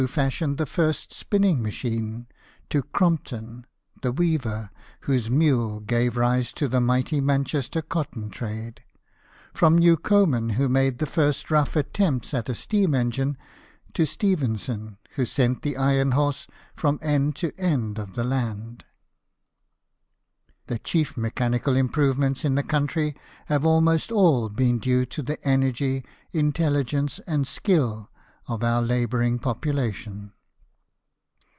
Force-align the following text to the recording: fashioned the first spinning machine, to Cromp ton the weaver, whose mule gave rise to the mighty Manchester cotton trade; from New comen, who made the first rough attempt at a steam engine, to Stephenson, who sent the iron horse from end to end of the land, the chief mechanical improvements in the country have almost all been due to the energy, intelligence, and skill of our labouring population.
fashioned 0.09 0.57
the 0.57 0.65
first 0.65 1.13
spinning 1.13 1.61
machine, 1.61 2.25
to 2.71 2.81
Cromp 2.81 3.25
ton 3.25 3.67
the 4.01 4.11
weaver, 4.11 4.71
whose 5.01 5.29
mule 5.29 5.79
gave 5.79 6.17
rise 6.17 6.51
to 6.53 6.67
the 6.67 6.81
mighty 6.81 7.21
Manchester 7.21 7.83
cotton 7.83 8.31
trade; 8.31 8.81
from 9.53 9.77
New 9.77 9.95
comen, 9.95 10.53
who 10.53 10.67
made 10.67 10.97
the 10.97 11.05
first 11.05 11.51
rough 11.51 11.75
attempt 11.75 12.33
at 12.33 12.49
a 12.49 12.55
steam 12.55 12.95
engine, 12.95 13.37
to 13.93 14.07
Stephenson, 14.07 14.97
who 15.17 15.23
sent 15.23 15.61
the 15.61 15.77
iron 15.77 16.13
horse 16.13 16.47
from 16.75 16.97
end 17.03 17.35
to 17.35 17.53
end 17.59 17.99
of 17.99 18.15
the 18.15 18.23
land, 18.23 18.83
the 20.65 20.79
chief 20.79 21.15
mechanical 21.15 21.75
improvements 21.75 22.43
in 22.43 22.55
the 22.55 22.63
country 22.63 23.15
have 23.45 23.63
almost 23.67 24.11
all 24.11 24.49
been 24.49 24.79
due 24.79 25.05
to 25.05 25.21
the 25.21 25.37
energy, 25.47 26.03
intelligence, 26.33 27.19
and 27.27 27.45
skill 27.45 28.07
of 28.47 28.63
our 28.63 28.81
labouring 28.81 29.39
population. 29.39 30.33